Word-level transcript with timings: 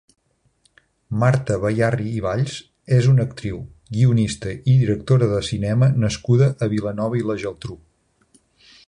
Marta 1.23 1.57
Bayarri 1.65 2.07
i 2.21 2.23
Valls 2.27 2.55
és 2.97 3.09
una 3.11 3.25
actriu, 3.31 3.61
guionista 3.97 4.55
i 4.73 4.77
directora 4.85 5.29
de 5.35 5.43
cinema 5.51 5.91
nascuda 6.07 6.49
a 6.67 6.71
Vilanova 6.75 7.21
i 7.21 7.25
la 7.29 7.37
Geltrú. 7.45 7.77